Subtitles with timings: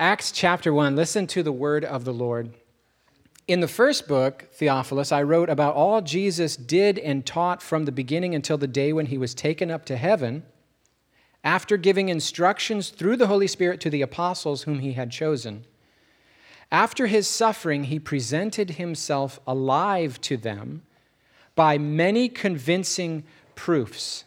[0.00, 2.54] Acts chapter 1, listen to the word of the Lord.
[3.46, 7.92] In the first book, Theophilus, I wrote about all Jesus did and taught from the
[7.92, 10.44] beginning until the day when he was taken up to heaven,
[11.44, 15.66] after giving instructions through the Holy Spirit to the apostles whom he had chosen.
[16.72, 20.80] After his suffering, he presented himself alive to them
[21.54, 23.22] by many convincing
[23.54, 24.24] proofs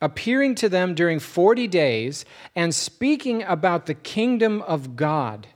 [0.00, 2.24] appearing to them during 40 days
[2.56, 5.46] and speaking about the kingdom of God.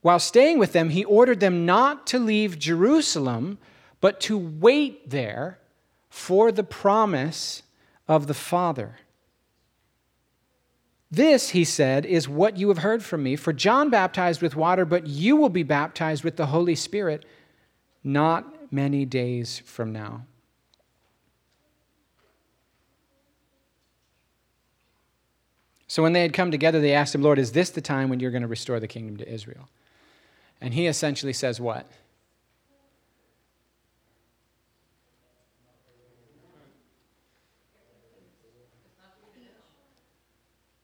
[0.00, 3.58] While staying with them, he ordered them not to leave Jerusalem,
[4.00, 5.58] but to wait there
[6.08, 7.62] for the promise
[8.06, 8.96] of the Father.
[11.10, 13.34] This, he said, is what you have heard from me.
[13.34, 17.24] For John baptized with water, but you will be baptized with the Holy Spirit
[18.04, 20.26] not many days from now.
[25.88, 28.20] So when they had come together, they asked him, Lord, is this the time when
[28.20, 29.68] you're going to restore the kingdom to Israel?
[30.60, 31.86] And he essentially says, What?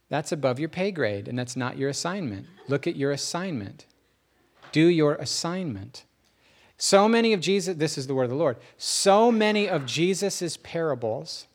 [0.09, 2.47] That's above your pay grade, and that's not your assignment.
[2.69, 3.85] Look at your assignment.
[4.71, 6.05] Do your assignment.
[6.77, 10.57] So many of Jesus, this is the word of the Lord, so many of Jesus'
[10.63, 11.47] parables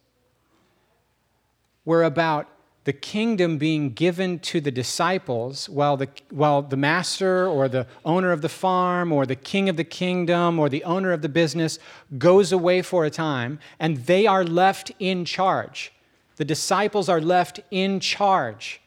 [1.86, 2.48] were about
[2.86, 8.32] the kingdom being given to the disciples while the, while the master or the owner
[8.32, 11.78] of the farm or the king of the kingdom or the owner of the business
[12.18, 15.92] goes away for a time and they are left in charge.
[16.38, 18.82] The disciples are left in charge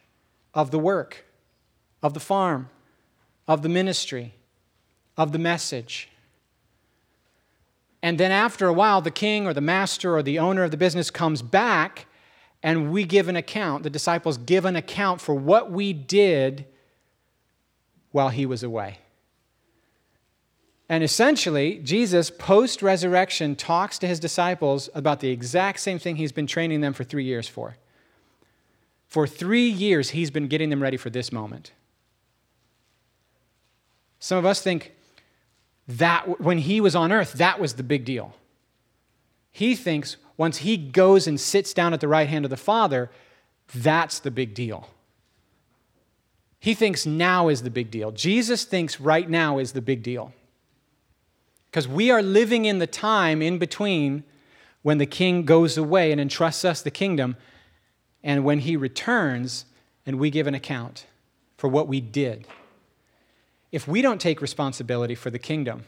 [0.55, 1.27] of the work,
[2.03, 2.71] of the farm,
[3.47, 4.35] of the ministry,
[5.19, 6.09] of the message.
[8.03, 10.77] And then after a while, the king or the master or the owner of the
[10.77, 12.07] business comes back
[12.63, 16.67] and we give an account, the disciples give an account for what we did
[18.13, 18.99] while he was away.
[20.89, 26.33] And essentially, Jesus, post resurrection, talks to his disciples about the exact same thing he's
[26.33, 27.77] been training them for three years for.
[29.09, 31.73] For three years, he's been getting them ready for this moment.
[34.19, 34.93] Some of us think
[35.89, 38.35] that when he was on earth, that was the big deal.
[39.51, 43.09] He thinks once he goes and sits down at the right hand of the Father,
[43.73, 44.89] that's the big deal.
[46.59, 48.11] He thinks now is the big deal.
[48.11, 50.33] Jesus thinks right now is the big deal.
[51.71, 54.25] Because we are living in the time in between
[54.83, 57.37] when the king goes away and entrusts us the kingdom
[58.25, 59.67] and when he returns
[60.05, 61.07] and we give an account
[61.57, 62.49] for what we did.
[63.71, 65.85] If we don't take responsibility for the kingdom,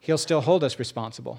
[0.00, 1.38] he'll still hold us responsible.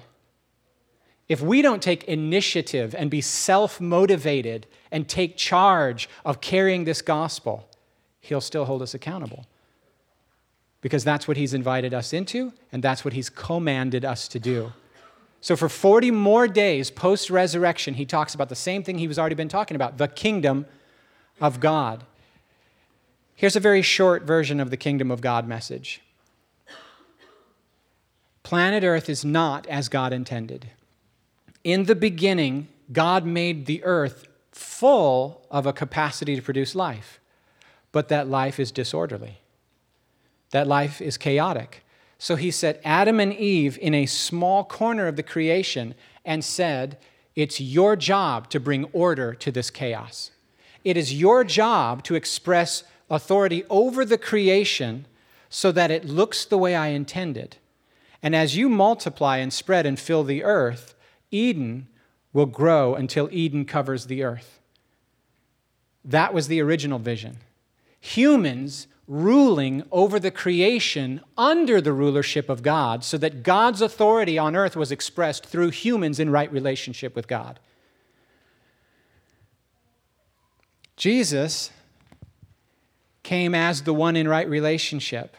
[1.32, 7.00] If we don't take initiative and be self motivated and take charge of carrying this
[7.00, 7.66] gospel,
[8.20, 9.46] He'll still hold us accountable.
[10.82, 14.74] Because that's what He's invited us into, and that's what He's commanded us to do.
[15.40, 19.18] So, for 40 more days post resurrection, He talks about the same thing He He's
[19.18, 20.66] already been talking about the kingdom
[21.40, 22.04] of God.
[23.34, 26.02] Here's a very short version of the kingdom of God message
[28.42, 30.68] Planet Earth is not as God intended.
[31.64, 37.20] In the beginning, God made the earth full of a capacity to produce life,
[37.92, 39.38] but that life is disorderly.
[40.50, 41.84] That life is chaotic.
[42.18, 46.98] So he set Adam and Eve in a small corner of the creation and said,
[47.34, 50.30] It's your job to bring order to this chaos.
[50.84, 55.06] It is your job to express authority over the creation
[55.48, 57.56] so that it looks the way I intended.
[58.22, 60.94] And as you multiply and spread and fill the earth,
[61.32, 61.88] Eden
[62.32, 64.60] will grow until Eden covers the earth.
[66.04, 67.38] That was the original vision.
[68.00, 74.54] Humans ruling over the creation under the rulership of God, so that God's authority on
[74.54, 77.58] earth was expressed through humans in right relationship with God.
[80.96, 81.70] Jesus
[83.22, 85.36] came as the one in right relationship.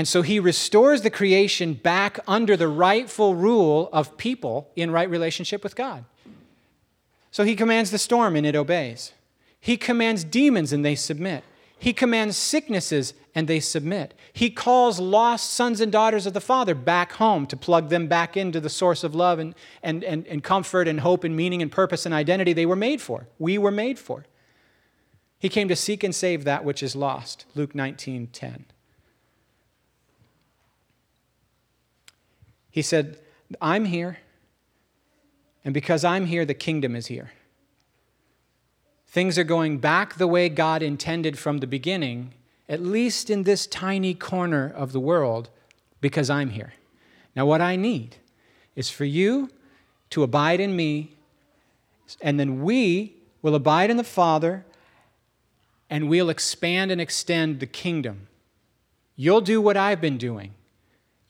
[0.00, 5.10] And so he restores the creation back under the rightful rule of people in right
[5.10, 6.06] relationship with God.
[7.30, 9.12] So he commands the storm and it obeys.
[9.60, 11.44] He commands demons and they submit.
[11.78, 14.14] He commands sicknesses and they submit.
[14.32, 18.38] He calls lost sons and daughters of the Father back home to plug them back
[18.38, 21.70] into the source of love and, and, and, and comfort and hope and meaning and
[21.70, 23.28] purpose and identity they were made for.
[23.38, 24.24] We were made for.
[25.38, 27.44] He came to seek and save that which is lost.
[27.54, 28.64] Luke 19 10.
[32.70, 33.18] He said,
[33.60, 34.18] I'm here,
[35.64, 37.32] and because I'm here, the kingdom is here.
[39.10, 42.32] things are going back the way God intended from the beginning,
[42.68, 45.50] at least in this tiny corner of the world,
[46.00, 46.74] because I'm here.
[47.34, 48.16] Now, what I need
[48.76, 49.50] is for you
[50.10, 51.16] to abide in me,
[52.20, 54.64] and then we will abide in the Father,
[55.90, 58.28] and we'll expand and extend the kingdom.
[59.16, 60.54] You'll do what I've been doing.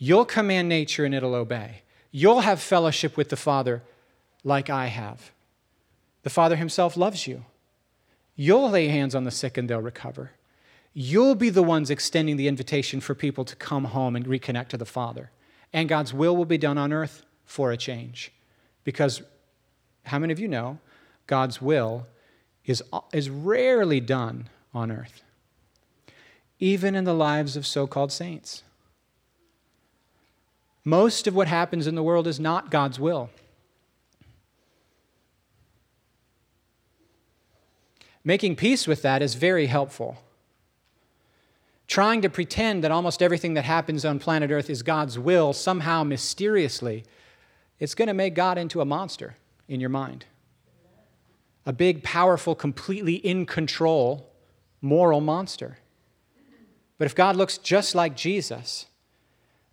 [0.03, 1.83] You'll command nature and it'll obey.
[2.11, 3.83] You'll have fellowship with the Father
[4.43, 5.31] like I have.
[6.23, 7.45] The Father Himself loves you.
[8.35, 10.31] You'll lay hands on the sick and they'll recover.
[10.95, 14.79] You'll be the ones extending the invitation for people to come home and reconnect to
[14.79, 15.31] the Father.
[15.71, 18.33] And God's will will be done on earth for a change.
[18.85, 19.21] Because
[20.05, 20.79] how many of you know
[21.27, 22.07] God's will
[22.65, 22.83] is,
[23.13, 25.23] is rarely done on earth,
[26.59, 28.63] even in the lives of so called saints?
[30.91, 33.31] Most of what happens in the world is not God's will.
[38.25, 40.17] Making peace with that is very helpful.
[41.87, 46.03] Trying to pretend that almost everything that happens on planet Earth is God's will, somehow
[46.03, 47.05] mysteriously,
[47.79, 49.37] it's going to make God into a monster
[49.69, 50.25] in your mind.
[51.67, 54.29] A big, powerful, completely in control
[54.83, 55.79] moral monster.
[56.99, 58.87] But if God looks just like Jesus,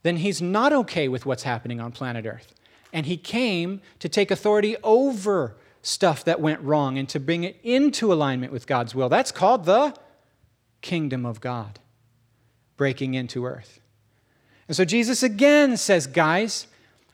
[0.04, 2.54] then he's not okay with what's happening on planet Earth.
[2.94, 7.58] And he came to take authority over stuff that went wrong and to bring it
[7.64, 9.10] into alignment with God's will.
[9.10, 9.96] That's called the
[10.82, 11.80] kingdom of God
[12.76, 13.80] breaking into earth.
[14.68, 16.68] And so Jesus again says, Guys,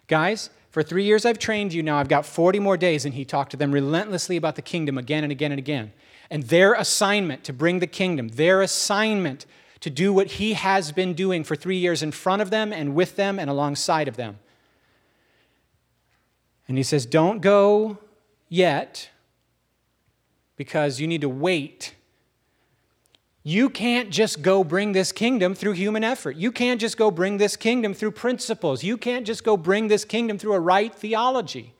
[0.08, 1.98] guys, for three years I've trained you now.
[1.98, 3.06] I've got 40 more days.
[3.06, 5.94] And he talked to them relentlessly about the kingdom again and again and again.
[6.30, 9.46] And their assignment to bring the kingdom, their assignment
[9.84, 12.96] to do what he has been doing for three years in front of them and
[12.96, 14.40] with them and alongside of them.
[16.70, 17.98] And he says, Don't go
[18.48, 19.10] yet
[20.56, 21.96] because you need to wait.
[23.44, 26.38] You can't just go bring this kingdom through human effort.
[26.38, 28.86] You can't just go bring this kingdom through principles.
[28.86, 31.74] You can't just go bring this kingdom through a right theology.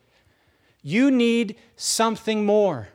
[0.82, 2.90] You need something more.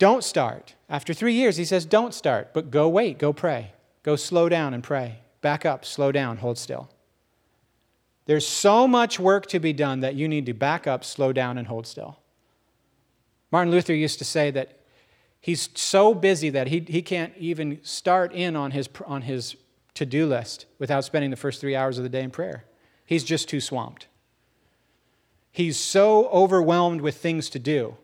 [0.00, 0.74] Don't start.
[0.88, 3.74] After three years, he says, don't start, but go wait, go pray.
[4.02, 5.18] Go slow down and pray.
[5.42, 6.88] Back up, slow down, hold still.
[8.24, 11.58] There's so much work to be done that you need to back up, slow down,
[11.58, 12.18] and hold still.
[13.52, 14.80] Martin Luther used to say that
[15.38, 19.54] he's so busy that he, he can't even start in on his, on his
[19.92, 22.64] to do list without spending the first three hours of the day in prayer.
[23.04, 24.06] He's just too swamped.
[25.52, 27.98] He's so overwhelmed with things to do.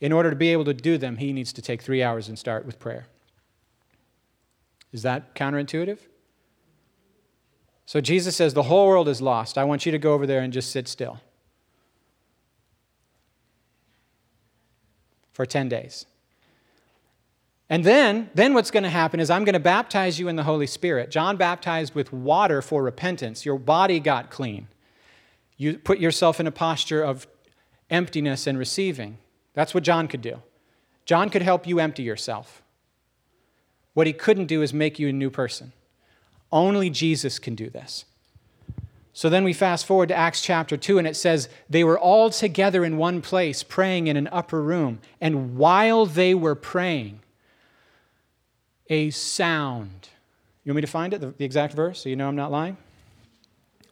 [0.00, 2.38] In order to be able to do them, he needs to take three hours and
[2.38, 3.06] start with prayer.
[4.92, 5.98] Is that counterintuitive?
[7.84, 9.58] So Jesus says, The whole world is lost.
[9.58, 11.20] I want you to go over there and just sit still
[15.32, 16.04] for 10 days.
[17.70, 20.42] And then, then what's going to happen is I'm going to baptize you in the
[20.42, 21.10] Holy Spirit.
[21.10, 23.44] John baptized with water for repentance.
[23.44, 24.68] Your body got clean.
[25.56, 27.26] You put yourself in a posture of
[27.90, 29.18] emptiness and receiving.
[29.58, 30.40] That's what John could do.
[31.04, 32.62] John could help you empty yourself.
[33.92, 35.72] What he couldn't do is make you a new person.
[36.52, 38.04] Only Jesus can do this.
[39.12, 42.30] So then we fast forward to Acts chapter 2, and it says, They were all
[42.30, 45.00] together in one place, praying in an upper room.
[45.20, 47.18] And while they were praying,
[48.88, 50.08] a sound.
[50.62, 52.52] You want me to find it, the, the exact verse, so you know I'm not
[52.52, 52.76] lying?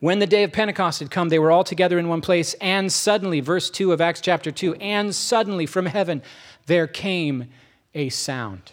[0.00, 2.92] When the day of Pentecost had come, they were all together in one place, and
[2.92, 6.22] suddenly, verse 2 of Acts chapter 2, and suddenly from heaven
[6.66, 7.48] there came
[7.94, 8.72] a sound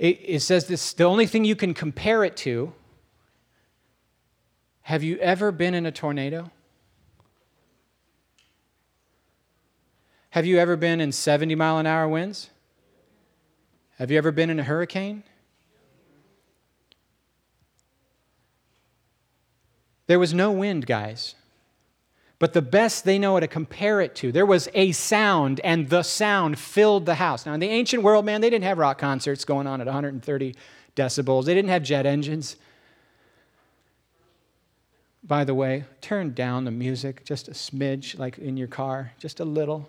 [0.00, 2.72] it, it says this the only thing you can compare it to
[4.82, 6.50] have you ever been in a tornado?
[10.30, 12.50] Have you ever been in 70 mile an hour winds?
[13.98, 15.22] Have you ever been in a hurricane?
[20.10, 21.36] There was no wind, guys
[22.40, 24.32] but the best they know how to compare it to.
[24.32, 27.44] There was a sound, and the sound filled the house.
[27.44, 30.54] Now, in the ancient world, man, they didn't have rock concerts going on at 130
[30.96, 32.56] decibels, they didn't have jet engines.
[35.22, 39.38] By the way, turn down the music just a smidge, like in your car, just
[39.38, 39.88] a little.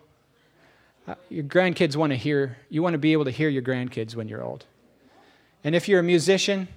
[1.08, 4.13] Uh, your grandkids want to hear, you want to be able to hear your grandkids
[4.13, 4.66] when you're old.
[5.63, 6.68] And if you're a musician,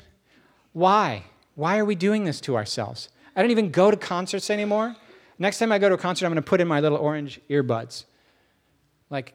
[0.72, 1.24] why?
[1.56, 3.08] Why are we doing this to ourselves?
[3.36, 4.96] I don't even go to concerts anymore
[5.38, 7.40] Next time I go to a concert, I'm going to put in my little orange
[7.50, 8.04] earbuds.
[9.10, 9.34] Like,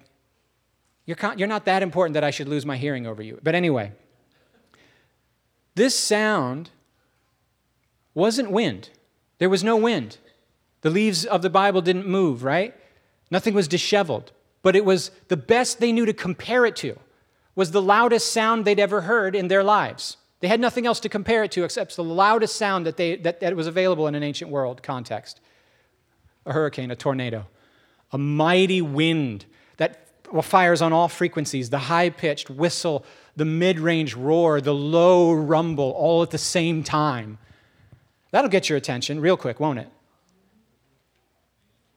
[1.06, 3.40] you're, con- you're not that important that I should lose my hearing over you.
[3.44, 3.92] But anyway,
[5.76, 6.70] this sound
[8.14, 8.90] wasn't wind.
[9.40, 10.18] There was no wind.
[10.82, 12.74] The leaves of the Bible didn't move, right?
[13.30, 14.32] Nothing was disheveled.
[14.62, 16.98] But it was the best they knew to compare it to,
[17.56, 20.18] was the loudest sound they'd ever heard in their lives.
[20.40, 23.42] They had nothing else to compare it to except the loudest sound that, they, that,
[23.42, 25.40] that was available in an ancient world context
[26.46, 27.46] a hurricane, a tornado,
[28.12, 29.46] a mighty wind
[29.78, 30.08] that
[30.42, 33.06] fires on all frequencies, the high pitched whistle,
[33.36, 37.38] the mid range roar, the low rumble, all at the same time.
[38.32, 39.90] That'll get your attention real quick, won't it?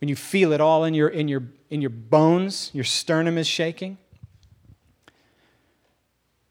[0.00, 3.46] When you feel it all in your, in your, in your bones, your sternum is
[3.46, 3.98] shaking.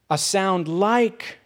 [0.10, 1.40] A sound like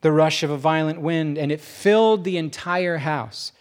[0.00, 3.52] the rush of a violent wind, and it filled the entire house.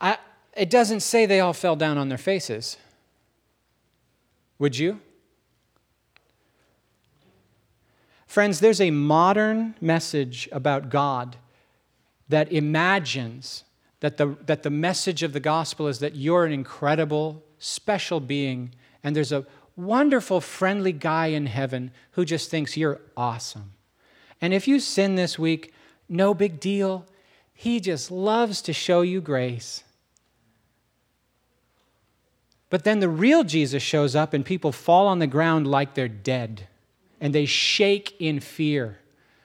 [0.00, 0.18] I,
[0.56, 2.76] it doesn't say they all fell down on their faces.
[4.58, 5.00] Would you?
[8.26, 11.36] Friends, there's a modern message about God
[12.28, 13.64] that imagines
[14.00, 18.74] that the, that the message of the gospel is that you're an incredible, special being,
[19.04, 19.46] and there's a
[19.76, 23.74] wonderful, friendly guy in heaven who just thinks you're awesome.
[24.42, 25.72] And if you sin this week,
[26.08, 27.06] no big deal.
[27.54, 29.84] He just loves to show you grace.
[32.68, 36.08] But then the real Jesus shows up, and people fall on the ground like they're
[36.08, 36.66] dead,
[37.20, 38.98] and they shake in fear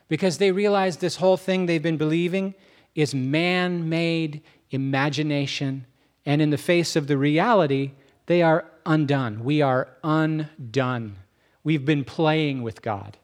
[0.07, 2.55] because they realize this whole thing they've been believing
[2.95, 5.85] is man made imagination.
[6.25, 7.91] And in the face of the reality,
[8.25, 9.43] they are undone.
[9.43, 11.17] We are undone.
[11.63, 13.17] We've been playing with God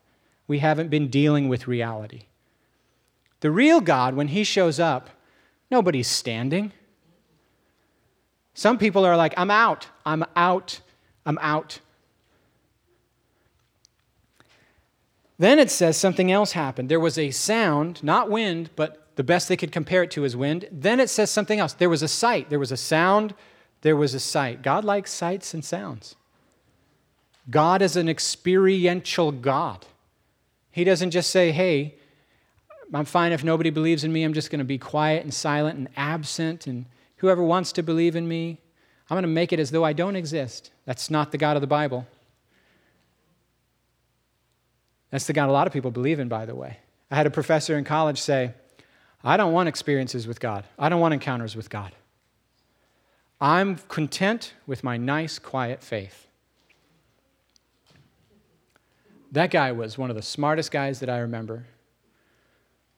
[0.48, 2.24] we haven't been dealing with reality.
[3.40, 5.10] The real God, when He shows up,
[5.70, 6.72] nobody's standing.
[8.54, 10.82] Some people are like, I'm out, I'm out,
[11.26, 11.80] I'm out.
[15.40, 16.90] Then it says something else happened.
[16.90, 20.36] There was a sound, not wind, but the best they could compare it to is
[20.36, 20.68] wind.
[20.72, 21.74] Then it says something else.
[21.74, 23.34] There was a sight, there was a sound,
[23.82, 24.62] there was a sight.
[24.62, 26.16] God likes sights and sounds.
[27.50, 29.86] God is an experiential God.
[30.74, 31.94] He doesn't just say, hey,
[32.92, 34.24] I'm fine if nobody believes in me.
[34.24, 36.66] I'm just going to be quiet and silent and absent.
[36.66, 36.86] And
[37.18, 38.60] whoever wants to believe in me,
[39.08, 40.72] I'm going to make it as though I don't exist.
[40.86, 42.08] That's not the God of the Bible.
[45.12, 46.80] That's the God a lot of people believe in, by the way.
[47.12, 48.54] I had a professor in college say,
[49.24, 50.66] I don't want experiences with God.
[50.80, 51.92] I don't want encounters with God.
[53.40, 56.28] I'm content with my nice, quiet faith.
[59.34, 61.66] That guy was one of the smartest guys that I remember.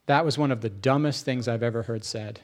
[0.06, 2.42] That was one of the dumbest things I've ever heard said.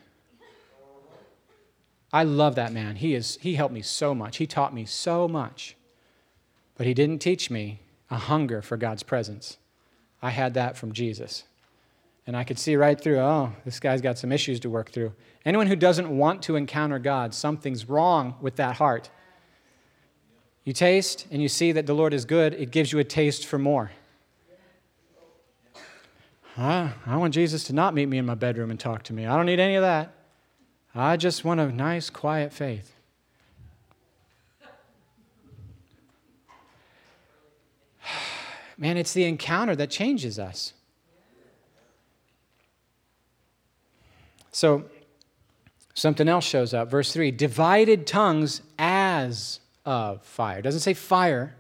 [2.14, 2.96] I love that man.
[2.96, 4.38] He, is, he helped me so much.
[4.38, 5.76] He taught me so much.
[6.78, 9.58] But he didn't teach me a hunger for God's presence.
[10.22, 11.44] I had that from Jesus.
[12.26, 15.14] And I could see right through, oh, this guy's got some issues to work through.
[15.44, 19.10] Anyone who doesn't want to encounter God, something's wrong with that heart.
[20.64, 23.46] You taste and you see that the Lord is good, it gives you a taste
[23.46, 23.92] for more.
[26.58, 29.26] I want Jesus to not meet me in my bedroom and talk to me.
[29.26, 30.14] I don't need any of that.
[30.94, 32.94] I just want a nice, quiet faith.
[38.78, 40.74] Man, it's the encounter that changes us.
[44.52, 44.84] So,
[45.94, 46.92] something else shows up.
[46.92, 50.60] Verse 3 divided tongues as of fire.
[50.60, 51.54] It doesn't say fire,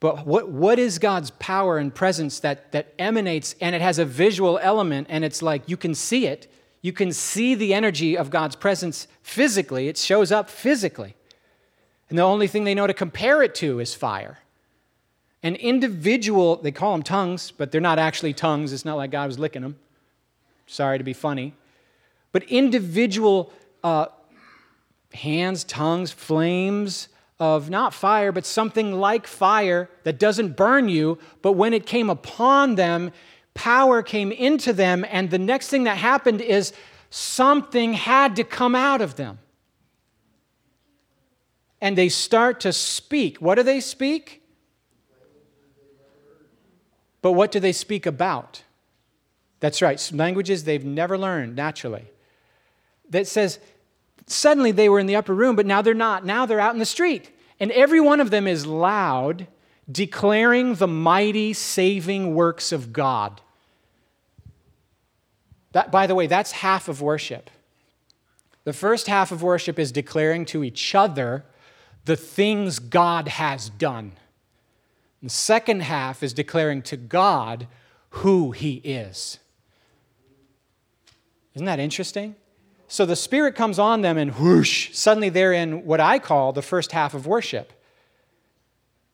[0.00, 4.04] but what, what is God's power and presence that, that emanates and it has a
[4.04, 6.52] visual element and it's like you can see it.
[6.82, 11.14] You can see the energy of God's presence physically, it shows up physically.
[12.08, 14.38] And the only thing they know to compare it to is fire.
[15.44, 18.72] An individual, they call them tongues, but they're not actually tongues.
[18.72, 19.76] It's not like God was licking them.
[20.66, 21.54] Sorry to be funny.
[22.32, 23.52] But individual
[23.84, 24.06] uh,
[25.12, 27.08] hands, tongues, flames
[27.40, 31.18] of not fire, but something like fire that doesn't burn you.
[31.42, 33.12] But when it came upon them,
[33.54, 35.04] power came into them.
[35.08, 36.72] And the next thing that happened is
[37.10, 39.38] something had to come out of them.
[41.80, 43.38] And they start to speak.
[43.38, 44.42] What do they speak?
[47.22, 48.62] But what do they speak about?
[49.60, 52.04] That's right, languages they've never learned naturally.
[53.10, 53.58] That says
[54.28, 56.24] Suddenly they were in the upper room, but now they're not.
[56.24, 57.30] Now they're out in the street.
[57.58, 59.46] And every one of them is loud,
[59.90, 63.40] declaring the mighty saving works of God.
[65.72, 67.50] That, by the way, that's half of worship.
[68.64, 71.44] The first half of worship is declaring to each other
[72.04, 74.12] the things God has done.
[75.22, 77.66] The second half is declaring to God
[78.10, 79.38] who He is.
[81.54, 82.36] Isn't that interesting?
[82.88, 86.62] So the Spirit comes on them, and whoosh, suddenly they're in what I call the
[86.62, 87.72] first half of worship.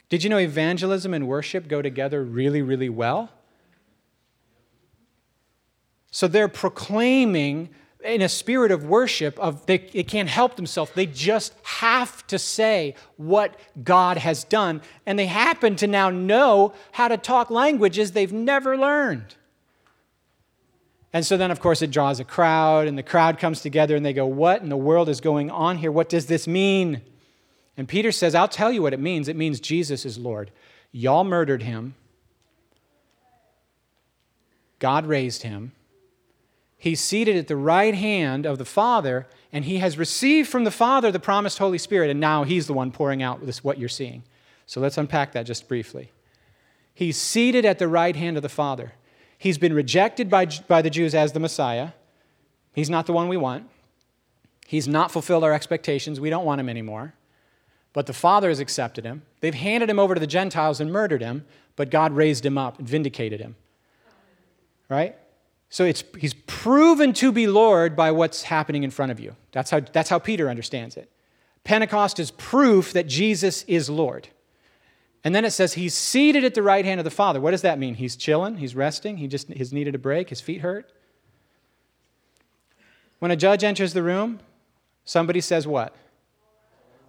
[0.09, 3.31] Did you know evangelism and worship go together really, really well?
[6.13, 7.71] So they're proclaiming
[8.05, 12.39] in a spirit of worship of they, they can't help themselves they just have to
[12.39, 18.13] say what god has done and they happen to now know how to talk languages
[18.13, 19.35] they've never learned
[21.15, 24.05] and so then of course it draws a crowd and the crowd comes together and
[24.05, 27.01] they go what in the world is going on here what does this mean
[27.79, 30.51] and peter says i'll tell you what it means it means jesus is lord
[30.93, 31.95] y'all murdered him
[34.79, 35.73] god raised him
[36.85, 40.71] He's seated at the right hand of the Father, and he has received from the
[40.71, 43.89] Father the promised Holy Spirit, and now he's the one pouring out this, what you're
[43.89, 44.23] seeing.
[44.67, 46.11] So let's unpack that just briefly.
[46.93, 48.93] He's seated at the right hand of the Father.
[49.45, 51.91] He's been rejected by, by the Jews as the Messiah.
[52.73, 53.69] He's not the one we want.
[54.67, 56.19] He's not fulfilled our expectations.
[56.19, 57.13] We don't want him anymore.
[57.93, 59.21] But the Father has accepted him.
[59.43, 61.45] They've handed him over to the Gentiles and murdered him,
[61.77, 63.55] but God raised him up and vindicated him.
[64.89, 65.15] Right?
[65.69, 69.37] So it's, he's proven to be Lord by what's happening in front of you.
[69.53, 71.11] That's how, that's how Peter understands it.
[71.65, 74.29] Pentecost is proof that Jesus is Lord.
[75.25, 77.41] And then it says he's seated at the right hand of the Father.
[77.41, 77.95] What does that mean?
[77.95, 80.93] He's chilling, he's resting, he just has needed a break, his feet hurt.
[83.19, 84.41] When a judge enters the room,
[85.05, 85.97] somebody says what?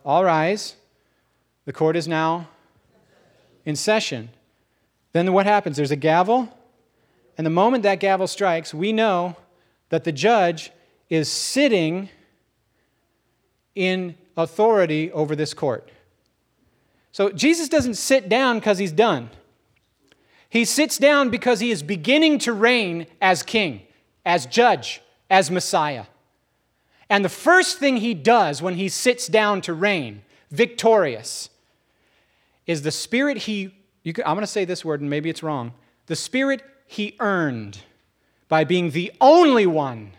[0.06, 0.76] All rise.
[1.66, 2.48] The court is now
[3.66, 4.30] in session.
[5.12, 5.76] Then what happens?
[5.76, 6.56] There's a gavel
[7.38, 9.36] and the moment that gavel strikes, we know
[9.90, 10.72] that the judge
[11.10, 12.10] is sitting
[13.76, 15.90] in authority over this court.
[17.16, 19.30] So Jesus doesn't sit down because he's done.
[20.50, 23.84] He sits down because he is beginning to reign as king,
[24.26, 26.08] as judge, as Messiah.
[27.10, 31.50] And the first thing he does when he sits down to reign, victorious,
[32.68, 33.74] is the spirit he,
[34.06, 35.72] I'm going to say this word and maybe it's wrong,
[36.08, 37.80] the spirit he earned
[38.50, 40.12] by being the only one,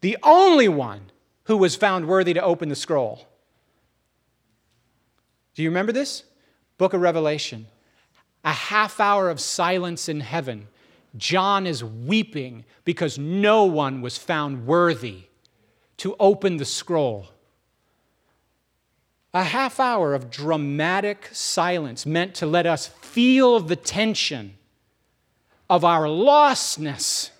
[0.00, 1.12] the only one
[1.44, 3.27] who was found worthy to open the scroll.
[5.58, 6.22] Do you remember this?
[6.76, 7.66] Book of Revelation.
[8.44, 10.68] A half hour of silence in heaven.
[11.16, 15.22] John is weeping because no one was found worthy
[15.96, 17.30] to open the scroll.
[19.34, 24.54] A half hour of dramatic silence meant to let us feel the tension
[25.68, 27.30] of our lostness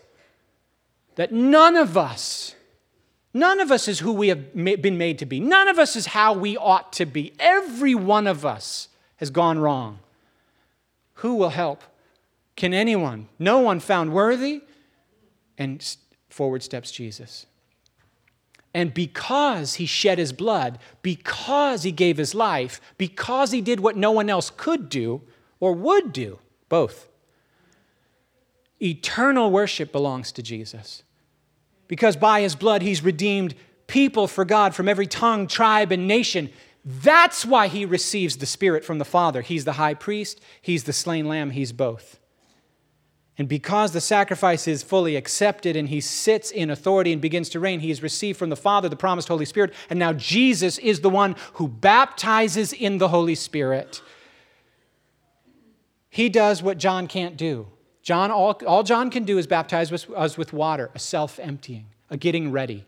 [1.14, 2.56] that none of us,
[3.38, 5.40] none of us is who we have been made to be.
[5.40, 7.32] None of us is how we ought to be.
[7.38, 9.98] Every one of us has gone wrong.
[11.14, 11.82] Who will help?
[12.56, 13.28] Can anyone?
[13.38, 14.62] No one found worthy?
[15.56, 15.84] And
[16.28, 17.46] forward steps Jesus.
[18.74, 23.96] And because he shed his blood, because he gave his life, because he did what
[23.96, 25.22] no one else could do
[25.58, 27.08] or would do, both,
[28.80, 31.02] Eternal worship belongs to Jesus.
[31.88, 33.54] Because by his blood, he's redeemed
[33.86, 36.50] people for God from every tongue, tribe, and nation.
[36.84, 39.42] That's why he receives the Spirit from the Father.
[39.42, 42.20] He's the high priest, he's the slain lamb, he's both.
[43.38, 47.60] And because the sacrifice is fully accepted and he sits in authority and begins to
[47.60, 49.72] reign, he has received from the Father the promised Holy Spirit.
[49.88, 54.02] And now Jesus is the one who baptizes in the Holy Spirit.
[56.10, 57.68] He does what John can't do.
[58.02, 62.16] John, all, all John can do is baptize us with water, a self emptying, a
[62.16, 62.86] getting ready.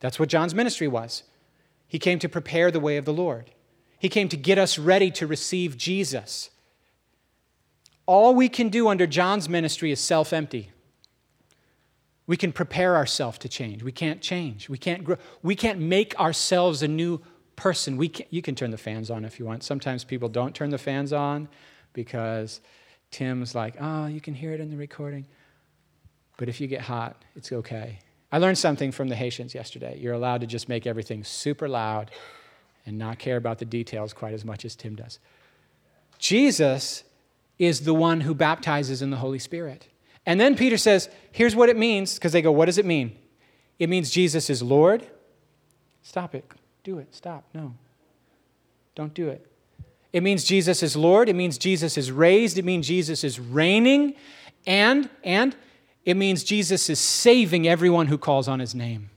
[0.00, 1.22] That's what John's ministry was.
[1.86, 3.50] He came to prepare the way of the Lord,
[3.98, 6.50] he came to get us ready to receive Jesus.
[8.06, 10.72] All we can do under John's ministry is self empty.
[12.26, 13.82] We can prepare ourselves to change.
[13.82, 14.68] We can't change.
[14.68, 15.16] We can't grow.
[15.42, 17.20] We can't make ourselves a new
[17.56, 17.96] person.
[17.96, 19.62] We can, you can turn the fans on if you want.
[19.62, 21.48] Sometimes people don't turn the fans on
[21.92, 22.60] because
[23.10, 25.26] Tim's like, oh, you can hear it in the recording.
[26.36, 27.98] But if you get hot, it's okay.
[28.32, 29.98] I learned something from the Haitians yesterday.
[29.98, 32.10] You're allowed to just make everything super loud
[32.86, 35.18] and not care about the details quite as much as Tim does.
[36.18, 37.04] Jesus
[37.58, 39.88] is the one who baptizes in the Holy Spirit.
[40.24, 43.18] And then Peter says, here's what it means, because they go, what does it mean?
[43.78, 45.06] It means Jesus is Lord.
[46.02, 46.44] Stop it.
[46.84, 47.14] Do it.
[47.14, 47.44] Stop.
[47.52, 47.74] No.
[48.94, 49.49] Don't do it.
[50.12, 51.28] It means Jesus is Lord.
[51.28, 52.58] It means Jesus is raised.
[52.58, 54.14] It means Jesus is reigning.
[54.66, 55.54] And, and
[56.04, 59.10] it means Jesus is saving everyone who calls on his name.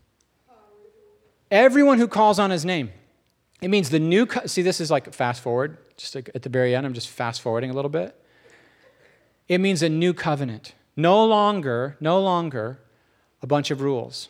[1.50, 2.92] Everyone who calls on his name.
[3.62, 6.76] It means the new, co- see, this is like fast forward, just at the very
[6.76, 8.16] end, I'm just fast forwarding a little bit.
[9.48, 10.74] It means a new covenant.
[10.96, 12.80] No longer, no longer
[13.42, 14.30] a bunch of rules.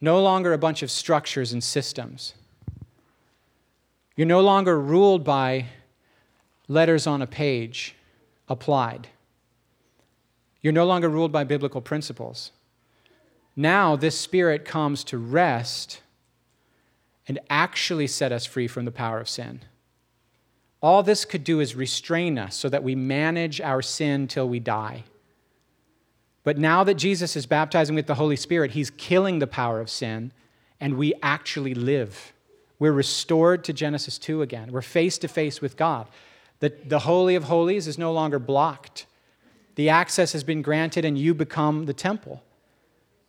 [0.00, 2.34] no longer a bunch of structures and systems.
[4.20, 5.68] You're no longer ruled by
[6.68, 7.94] letters on a page
[8.50, 9.08] applied.
[10.60, 12.52] You're no longer ruled by biblical principles.
[13.56, 16.02] Now, this Spirit comes to rest
[17.26, 19.62] and actually set us free from the power of sin.
[20.82, 24.60] All this could do is restrain us so that we manage our sin till we
[24.60, 25.04] die.
[26.44, 29.88] But now that Jesus is baptizing with the Holy Spirit, he's killing the power of
[29.88, 30.32] sin,
[30.78, 32.34] and we actually live.
[32.80, 34.72] We're restored to Genesis 2 again.
[34.72, 36.08] We're face to face with God.
[36.58, 39.06] The, the Holy of Holies is no longer blocked.
[39.76, 42.42] The access has been granted, and you become the temple.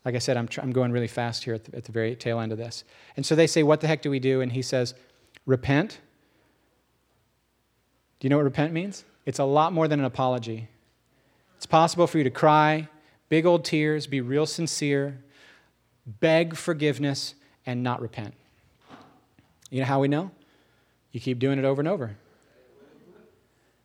[0.06, 2.16] Like I said, I'm, tr- I'm going really fast here at the, at the very
[2.16, 2.86] tail end of this.
[3.16, 4.40] And so they say, What the heck do we do?
[4.42, 4.96] And he says,
[5.46, 6.00] Repent.
[8.20, 9.04] Do you know what repent means?
[9.26, 10.70] It's a lot more than an apology.
[11.58, 12.88] It's possible for you to cry,
[13.30, 15.22] big old tears, be real sincere,
[16.06, 17.36] beg forgiveness,
[17.66, 18.34] and not repent.
[19.72, 20.30] You know how we know?
[21.12, 22.18] You keep doing it over and over.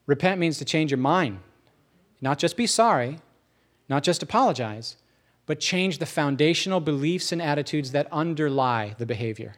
[0.04, 1.38] Repent means to change your mind,
[2.20, 3.18] not just be sorry,
[3.88, 4.96] not just apologize,
[5.46, 9.56] but change the foundational beliefs and attitudes that underlie the behavior.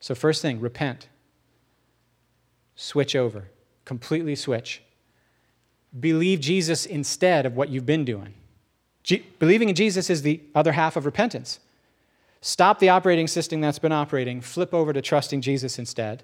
[0.00, 1.08] So, first thing, repent.
[2.76, 3.50] Switch over,
[3.84, 4.82] completely switch.
[5.98, 8.34] Believe Jesus instead of what you've been doing.
[9.38, 11.60] believing in Jesus is the other half of repentance.
[12.40, 16.22] Stop the operating system that's been operating, flip over to trusting Jesus instead.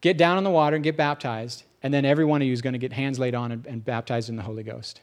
[0.00, 2.62] Get down in the water and get baptized, and then every one of you is
[2.62, 5.00] going to get hands laid on and, and baptized in the Holy Ghost.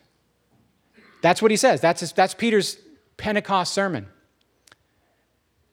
[1.22, 1.82] That's what he says.
[1.82, 2.78] That's, his, that's Peter's
[3.18, 4.08] Pentecost sermon.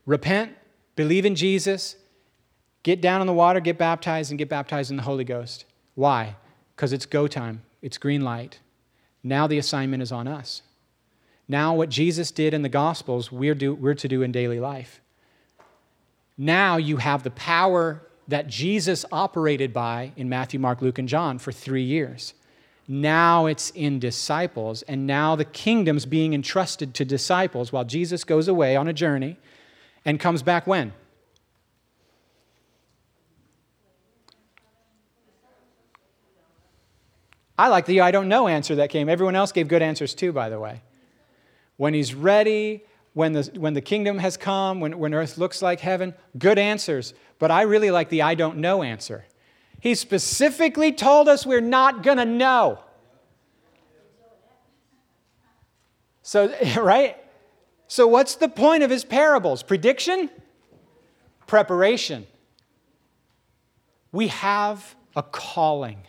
[0.06, 0.52] Repent,
[0.94, 1.96] believe in Jesus,
[2.82, 5.64] get down in the water, get baptized, and get baptized in the Holy Ghost.
[5.94, 6.36] Why?
[6.74, 8.60] Because it's go time, it's green light.
[9.22, 10.62] Now the assignment is on us.
[11.48, 15.00] Now, what Jesus did in the Gospels, we're, do, we're to do in daily life.
[16.36, 21.38] Now you have the power that Jesus operated by in Matthew, Mark, Luke, and John
[21.38, 22.34] for three years.
[22.88, 28.48] Now it's in disciples, and now the kingdom's being entrusted to disciples while Jesus goes
[28.48, 29.36] away on a journey
[30.04, 30.92] and comes back when?
[37.58, 39.08] I like the I don't know answer that came.
[39.08, 40.82] Everyone else gave good answers too, by the way
[41.76, 45.80] when he's ready, when the, when the kingdom has come, when, when earth looks like
[45.80, 46.14] heaven?
[46.38, 47.14] Good answers.
[47.38, 49.24] But I really like the I don't know answer.
[49.80, 52.80] He specifically told us we're not going to know.
[56.22, 57.16] So, right?
[57.88, 59.62] So, what's the point of his parables?
[59.62, 60.28] Prediction?
[61.46, 62.26] Preparation.
[64.10, 66.02] We have a calling.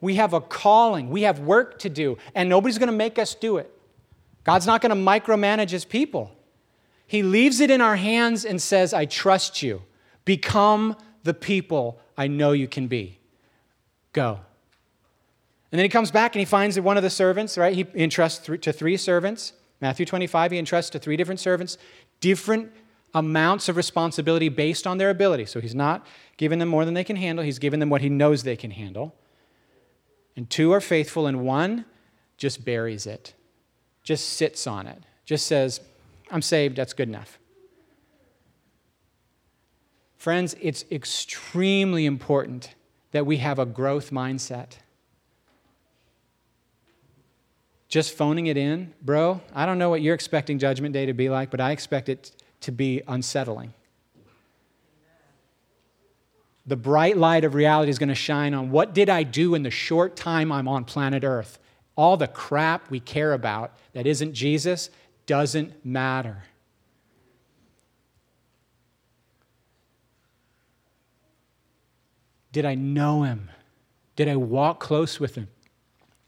[0.00, 1.10] We have a calling.
[1.10, 3.76] We have work to do, and nobody's going to make us do it.
[4.44, 6.34] God's not going to micromanage his people.
[7.06, 9.82] He leaves it in our hands and says, I trust you.
[10.24, 13.18] Become the people I know you can be.
[14.12, 14.40] Go.
[15.72, 17.74] And then he comes back and he finds one of the servants, right?
[17.74, 19.52] He entrusts to three servants.
[19.80, 21.78] Matthew 25, he entrusts to three different servants
[22.20, 22.70] different
[23.14, 25.46] amounts of responsibility based on their ability.
[25.46, 28.08] So he's not giving them more than they can handle, he's giving them what he
[28.08, 29.14] knows they can handle.
[30.36, 31.86] And two are faithful, and one
[32.36, 33.34] just buries it
[34.02, 35.80] just sits on it, just says,
[36.30, 37.38] I'm saved, that's good enough.
[40.16, 42.74] Friends, it's extremely important
[43.12, 44.72] that we have a growth mindset.
[47.88, 51.28] Just phoning it in, bro, I don't know what you're expecting Judgment Day to be
[51.28, 53.72] like, but I expect it to be unsettling.
[56.66, 59.62] The bright light of reality is going to shine on what did I do in
[59.62, 61.58] the short time I'm on planet Earth?
[61.96, 64.90] All the crap we care about that isn't Jesus
[65.26, 66.44] doesn't matter.
[72.52, 73.50] Did I know him?
[74.16, 75.48] Did I walk close with him?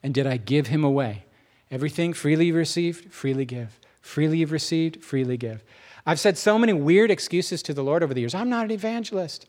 [0.02, 1.24] And did I give him away?
[1.70, 3.78] Everything freely received, freely give.
[4.00, 5.64] Freely you've received, freely give.
[6.04, 8.34] I've said so many weird excuses to the Lord over the years.
[8.34, 9.46] I'm not an evangelist.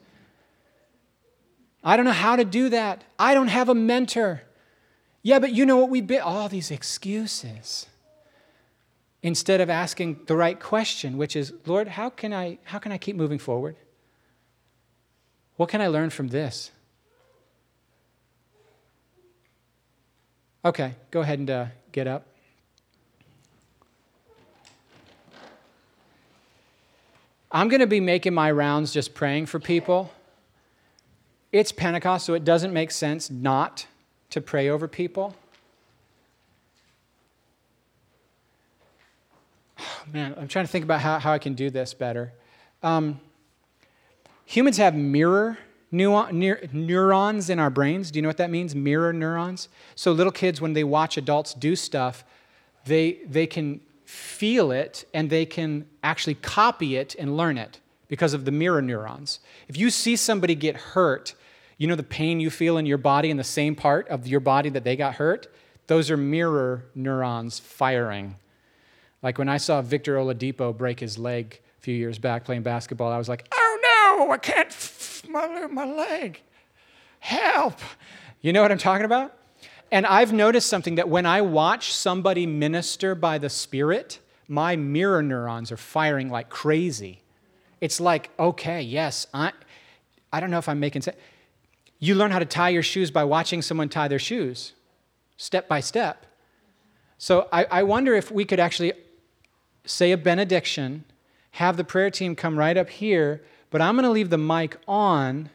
[1.84, 3.04] I don't know how to do that.
[3.20, 4.44] I don't have a mentor.
[5.24, 7.88] Yeah, but you know what we've been, all these excuses.
[9.24, 12.98] Instead of asking the right question, which is, Lord, how can I, how can I
[12.98, 13.78] keep moving forward?
[15.56, 16.72] What can I learn from this?
[20.66, 22.26] Okay, go ahead and uh, get up.
[27.50, 30.12] I'm going to be making my rounds just praying for people.
[31.54, 33.86] It's Pentecost, so it doesn't make sense not
[34.34, 35.36] to pray over people?
[40.12, 42.34] man, I'm trying to think about how, how I can do this better.
[42.82, 43.20] Um,
[44.46, 45.60] humans have mirror
[45.92, 48.10] neurons in our brains.
[48.10, 48.74] Do you know what that means?
[48.74, 49.70] Mirror neurons.
[49.94, 52.26] So little kids, when they watch adults do stuff,
[52.86, 58.34] they, they can feel it and they can actually copy it and learn it because
[58.34, 59.40] of the mirror neurons.
[59.68, 61.36] If you see somebody get hurt,
[61.78, 64.40] you know the pain you feel in your body in the same part of your
[64.40, 65.48] body that they got hurt?
[65.88, 68.36] Those are mirror neurons firing.
[69.22, 73.12] Like when I saw Victor Oladipo break his leg a few years back playing basketball,
[73.12, 76.42] I was like, oh no, I can't, f- my, my leg.
[77.20, 77.80] Help.
[78.42, 79.34] You know what I'm talking about?
[79.92, 85.22] And I've noticed something that when I watch somebody minister by the Spirit, my mirror
[85.22, 87.22] neurons are firing like crazy.
[87.80, 89.52] It's like, okay, yes, I,
[90.32, 91.18] I don't know if I'm making sense.
[92.04, 94.74] You learn how to tie your shoes by watching someone tie their shoes,
[95.38, 96.26] step by step.
[97.18, 98.92] So I, I wonder if we could actually
[99.86, 101.06] say a benediction,
[101.52, 104.76] have the prayer team come right up here, but I'm going to leave the mic
[104.86, 105.50] on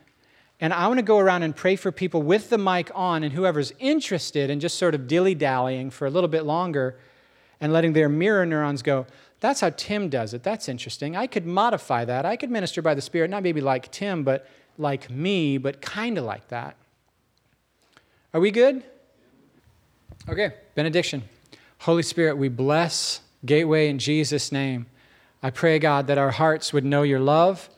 [0.59, 3.35] and I want to go around and pray for people with the mic on and
[3.35, 6.99] whoever's interested in just sort of dilly dallying for a little bit longer
[7.61, 9.05] and letting their mirror neurons go,
[9.41, 10.43] that's how Tim does it.
[10.43, 11.15] That's interesting.
[11.15, 12.25] I could modify that.
[12.25, 14.49] I could minister by the Spirit, not maybe like Tim, but
[14.79, 16.77] like me, but kind of like that.
[18.33, 18.83] Are we good?
[20.29, 21.23] Okay, benediction.
[21.79, 24.87] Holy Spirit, we bless Gateway in Jesus' name.
[25.43, 27.69] I pray, God, that our hearts would know your love.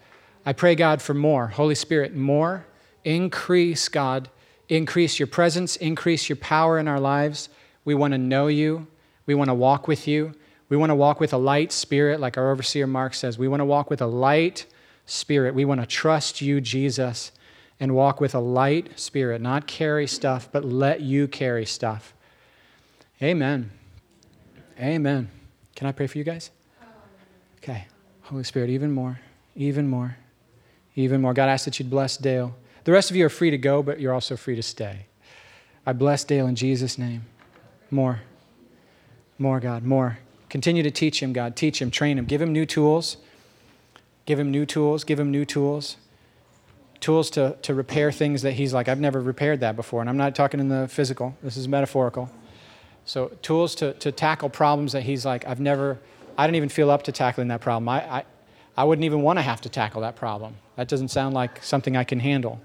[0.47, 1.49] I pray, God, for more.
[1.49, 2.67] Holy Spirit, more.
[3.05, 4.31] Increase, God.
[4.69, 7.49] Increase your presence, increase your power in our lives.
[7.85, 8.87] We want to know you.
[9.27, 10.33] We want to walk with you.
[10.69, 13.37] We want to walk with a light spirit, like our overseer Mark says.
[13.37, 14.67] We want to walk with a light
[15.11, 15.55] spirit.
[15.55, 17.33] We want to trust you, Jesus,
[17.79, 22.15] and walk with a light spirit, not carry stuff, but let you carry stuff.
[23.23, 23.71] Amen.
[24.79, 25.31] Amen.
[25.75, 26.51] Can I pray for you guys?
[27.59, 27.87] Okay.
[28.23, 29.19] Holy Spirit, even more,
[29.57, 30.17] even more,
[30.95, 31.35] even more.
[31.35, 32.55] God, I ask that you'd bless Dale.
[32.85, 35.07] The rest of you are free to go, but you're also free to stay.
[35.85, 37.25] I bless Dale in Jesus' name.
[37.91, 38.21] More.
[39.39, 40.19] More, God, more.
[40.49, 41.57] Continue to teach him, God.
[41.57, 42.25] Teach him, train him.
[42.25, 43.17] Give him new tools.
[44.31, 45.03] Give him new tools.
[45.03, 45.97] Give him new tools.
[47.01, 50.03] Tools to, to repair things that he's like, I've never repaired that before.
[50.03, 52.31] And I'm not talking in the physical, this is metaphorical.
[53.05, 55.99] So, tools to, to tackle problems that he's like, I've never,
[56.39, 57.89] I don't even feel up to tackling that problem.
[57.89, 58.25] I, I,
[58.77, 60.55] I wouldn't even want to have to tackle that problem.
[60.77, 62.61] That doesn't sound like something I can handle.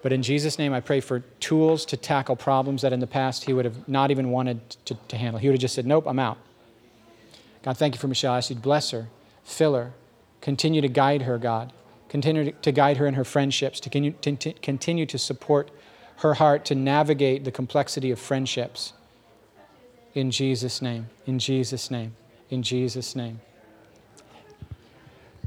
[0.00, 3.44] But in Jesus' name, I pray for tools to tackle problems that in the past
[3.44, 5.38] he would have not even wanted to, to handle.
[5.40, 6.38] He would have just said, Nope, I'm out.
[7.62, 8.32] God, thank you for Michelle.
[8.32, 9.08] I ask you bless her,
[9.44, 9.92] fill her,
[10.46, 11.72] continue to guide her, God.
[12.08, 15.72] Continue to guide her in her friendships, to continue, to support
[16.18, 18.92] her heart to navigate the complexity of friendships.
[20.14, 22.14] In Jesus' name, in Jesus' name,
[22.48, 23.40] in Jesus' name.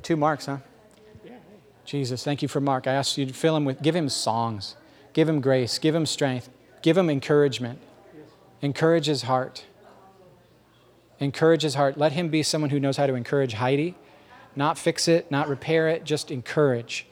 [0.04, 0.58] Two marks, huh?
[1.86, 2.86] Jesus, thank you for Mark.
[2.86, 4.76] I ask you to fill him with, give him songs,
[5.14, 6.50] give him grace, give him strength,
[6.82, 7.80] give him encouragement.
[8.62, 9.64] Encourage his heart.
[11.22, 11.98] Encourage his heart.
[11.98, 13.96] Let him be someone who knows how to encourage Heidi,
[14.60, 17.08] not fix it, not repair it, just encourage.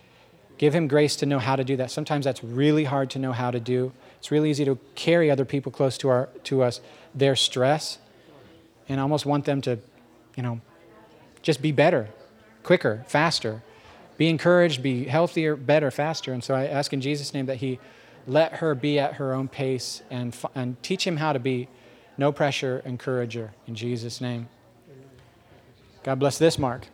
[0.59, 1.89] Give him grace to know how to do that.
[1.89, 3.91] Sometimes that's really hard to know how to do.
[4.19, 6.81] It's really easy to carry other people close to, our, to us,
[7.15, 7.97] their stress,
[8.87, 9.79] and almost want them to,
[10.35, 10.61] you know,
[11.41, 12.09] just be better,
[12.61, 13.63] quicker, faster
[14.17, 16.33] be encouraged, be healthier, better, faster.
[16.33, 17.79] And so I ask in Jesus' name that He
[18.25, 21.69] let her be at her own pace and, and teach him how to be
[22.17, 24.49] no pressure encourager in Jesus' name.
[26.03, 26.87] God bless this Mark.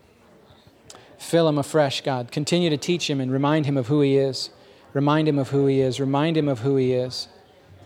[1.23, 2.31] Fill him afresh, God.
[2.31, 4.49] Continue to teach him and remind him of who he is.
[4.91, 5.99] Remind him of who he is.
[5.99, 7.29] Remind him of who he is.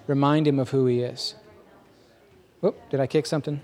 [0.08, 1.36] Remind him of who he is.
[2.62, 3.62] Whoop, did I kick something?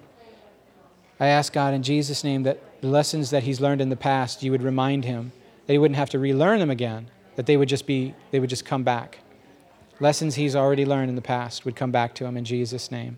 [1.20, 4.44] I ask God in Jesus' name that the lessons that he's learned in the past,
[4.44, 5.32] you would remind him
[5.66, 8.52] that he wouldn't have to relearn them again, that they would just be, they would
[8.52, 9.20] just come back.
[10.00, 13.18] Lessons he's already learned in the past would come back to him in Jesus' name.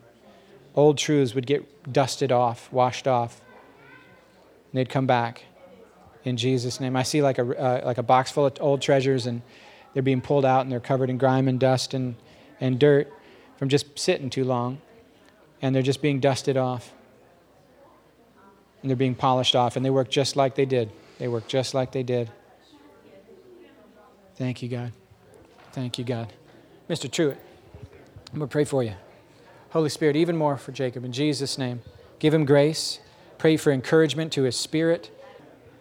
[0.73, 3.41] Old truths would get dusted off, washed off,
[4.71, 5.43] and they'd come back
[6.25, 6.95] in Jesus' name.
[6.95, 9.41] I see like a, uh, like a box full of old treasures, and
[9.93, 12.15] they're being pulled out, and they're covered in grime and dust and,
[12.59, 13.11] and dirt
[13.57, 14.81] from just sitting too long,
[15.61, 16.91] and they're just being dusted off,
[18.81, 20.91] and they're being polished off, and they work just like they did.
[21.19, 22.31] They work just like they did.
[24.35, 24.91] Thank you, God.
[25.71, 26.33] Thank you, God.
[26.89, 27.09] Mr.
[27.09, 27.37] Truitt,
[28.33, 28.93] I'm going to pray for you.
[29.69, 31.81] Holy Spirit, even more for Jacob in Jesus' name.
[32.19, 32.99] Give him grace.
[33.37, 35.09] Pray for encouragement to his spirit.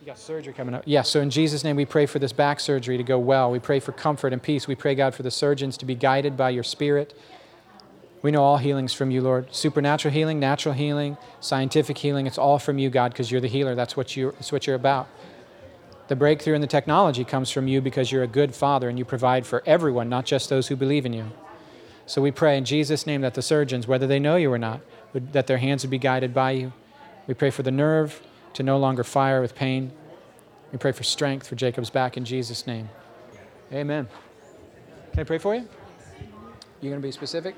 [0.05, 0.83] You got surgery coming up.
[0.85, 3.51] Yes, yeah, so in Jesus' name, we pray for this back surgery to go well.
[3.51, 4.69] We pray for comfort and peace.
[4.69, 7.19] We pray, God, for the surgeons to be guided by your spirit.
[8.21, 9.55] We know all healings from you, Lord.
[9.55, 12.27] Supernatural healing, natural healing, scientific healing.
[12.27, 13.75] It's all from you, God, because you're the healer.
[13.75, 15.09] That's what, you, that's what you're about.
[16.09, 19.07] The breakthrough in the technology comes from you because you're a good father and you
[19.07, 21.33] provide for everyone, not just those who believe in you.
[22.05, 24.83] So we pray in Jesus' name that the surgeons, whether they know you or not,
[25.15, 26.75] would, that their hands would be guided by you.
[27.27, 28.21] We pray for the nerve
[28.55, 29.93] to no longer fire with pain.
[30.73, 32.89] We pray for strength for Jacob's back in Jesus' name.
[33.73, 34.09] Amen.
[35.13, 35.69] Can I pray for you?
[36.81, 37.55] You're going to be specific?